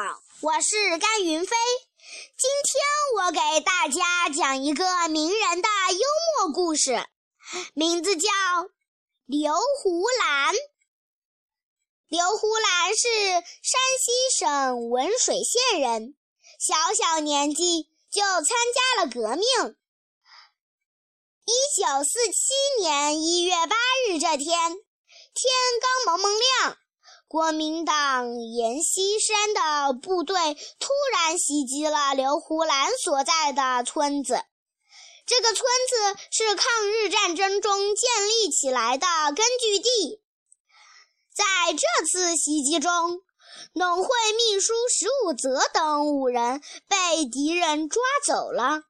[0.00, 1.56] 好，我是甘云飞。
[2.36, 2.84] 今天
[3.16, 6.00] 我给大家讲一个名人的幽
[6.38, 7.04] 默故事，
[7.74, 8.30] 名字叫
[9.26, 10.54] 刘胡兰。
[12.06, 16.14] 刘胡兰是山西省文水县人，
[16.60, 19.42] 小小年纪就参加了革命。
[21.44, 23.74] 一九四七年一月八
[24.06, 24.84] 日这天，天
[25.82, 26.78] 刚蒙蒙亮。
[27.28, 34.40] 国民党阎锡山的部队突然袭击了刘胡兰所在的村子。
[35.26, 39.06] 这个村子是抗日战争中建立起来的
[39.36, 40.22] 根据地。
[41.34, 43.20] 在这次袭击中，
[43.74, 48.84] 农会秘书石武泽等五人被敌人抓走了。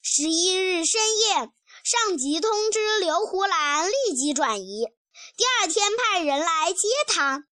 [0.00, 1.50] 十一日深夜，
[1.82, 4.86] 上级通知刘胡兰立即转移。
[5.36, 7.44] 第二天派人来接他。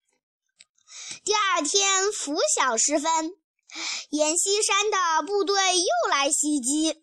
[1.24, 3.32] 第二天拂晓时分，
[4.10, 7.02] 阎锡山的部队又来袭击，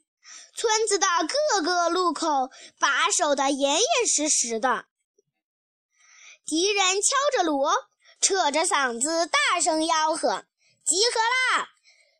[0.55, 1.07] 村子的
[1.51, 4.85] 各个路口把守得严严实实的。
[6.45, 7.73] 敌人敲着锣，
[8.21, 10.45] 扯着嗓子大声吆喝
[10.85, 11.69] ：“集合啦！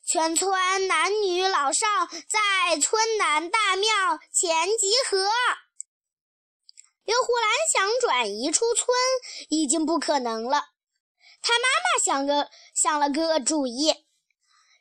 [0.06, 1.88] 全村男女老少
[2.30, 5.30] 在村南大庙前集合。”
[7.08, 8.90] 刘胡兰想转移出村，
[9.48, 10.72] 已经不可能了。
[11.42, 14.06] 他妈妈想个想了个主意。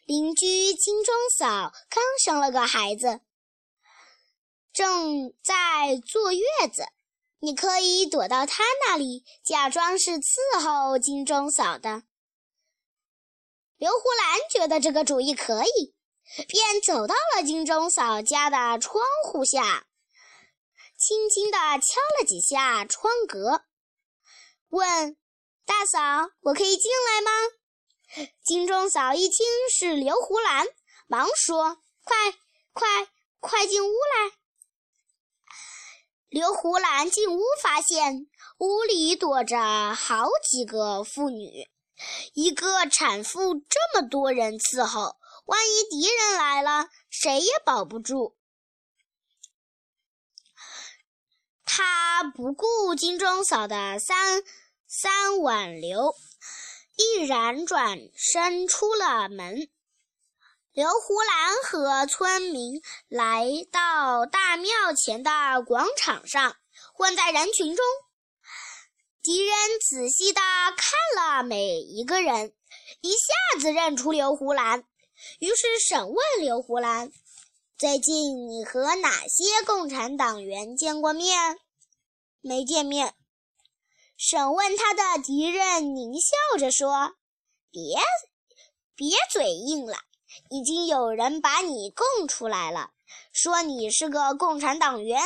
[0.05, 3.21] 邻居金钟嫂刚生了个孩子，
[4.73, 6.87] 正在坐月子，
[7.39, 12.03] 你可以躲到她那里，假装是伺候金钟嫂的。
[13.77, 15.95] 刘胡兰觉得这个主意可以，
[16.49, 19.87] 便走到了金钟嫂家的窗户下。
[20.97, 23.63] 轻轻地敲了几下窗格，
[24.71, 25.17] 问
[25.67, 27.31] ：“大嫂，我可以进来吗？”
[28.43, 30.67] 金钟嫂一听是刘胡兰，
[31.07, 32.33] 忙说：“快
[32.73, 33.09] 快
[33.41, 34.33] 快进屋来！”
[36.31, 38.27] 刘胡兰进屋，发现
[38.59, 41.69] 屋里躲着好几个妇女，
[42.33, 48.36] 一个产妇这么多人伺候，万一敌人来了，谁也保不住。
[52.19, 54.43] 他不顾金钟嫂的三
[54.89, 56.15] 三挽留，
[56.97, 59.69] 毅然转身出了门。
[60.73, 65.31] 刘胡兰和村民来到大庙前的
[65.67, 66.57] 广场上，
[66.95, 67.85] 混在人群中。
[69.23, 69.55] 敌人
[69.87, 72.55] 仔细地看了每一个人，
[73.03, 74.85] 一下子认出刘胡兰，
[75.39, 77.11] 于是审问刘胡兰
[77.77, 81.59] ：“最近你和哪些共产党员见过面？”
[82.47, 83.15] 没见面。
[84.17, 87.17] 审问他的敌人狞笑着说
[87.73, 87.99] ：“别，
[88.95, 89.99] 别嘴硬了，
[90.51, 92.93] 已经有人把你供出来了，
[93.33, 95.21] 说你是个共产党员。”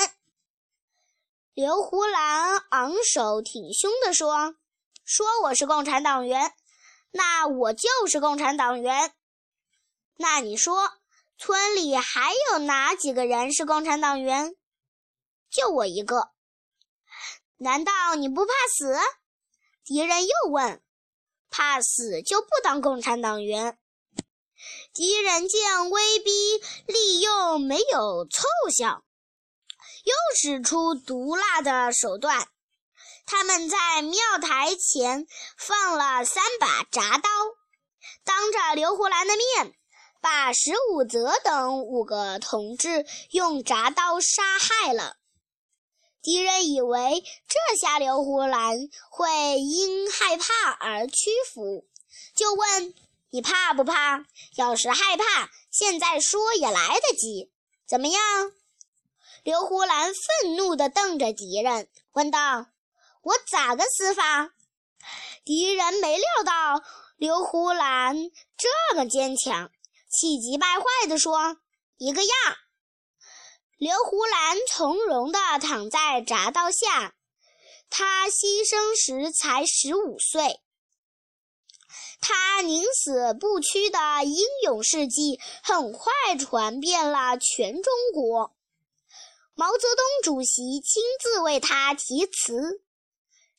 [1.53, 4.57] 刘胡兰昂首挺胸地说
[5.05, 6.55] ：“说我是共产党员，
[7.11, 9.13] 那我就是共产党员。
[10.17, 10.91] 那你说，
[11.37, 14.57] 村里还有哪几个人是共产党员？
[15.51, 16.31] 就我一个。”
[17.63, 18.97] 难道你不怕死？
[19.85, 20.83] 敌人又问
[21.51, 23.79] ：“怕死就不当共产党员。”
[24.95, 26.31] 敌人见威逼
[26.87, 29.05] 利诱没有凑效，
[30.05, 32.49] 又使出毒辣的手段。
[33.27, 35.27] 他们在庙台前
[35.59, 37.29] 放了三把铡刀，
[38.25, 39.75] 当着刘胡兰的面，
[40.23, 45.20] 把石武泽等五个同志用铡刀杀害了。
[46.23, 48.77] 敌人以为这下刘胡兰
[49.11, 51.87] 会因害怕而屈服，
[52.37, 52.95] 就问
[53.31, 54.25] ：“你怕不怕？
[54.57, 57.51] 要是害怕，现在说也来得及。
[57.87, 58.21] 怎么样？”
[59.43, 62.67] 刘胡兰愤怒地瞪着敌人，问道
[63.23, 64.51] ：“我咋个死法？”
[65.43, 66.85] 敌人没料到
[67.17, 69.71] 刘胡兰这么坚强，
[70.11, 71.57] 气急败坏地说
[71.97, 72.31] ：“一个样。”
[73.81, 77.15] 刘胡兰从容地躺在铡刀下，
[77.89, 80.61] 他牺牲时才十五岁。
[82.21, 88.55] 他宁死不屈的英勇事迹很快传遍了全中国。
[89.55, 92.83] 毛泽东主席亲自为他题词：“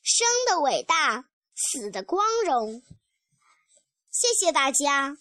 [0.04, 1.24] 生的伟大，
[1.56, 2.80] 死的光荣。”
[4.08, 5.16] 谢谢大家。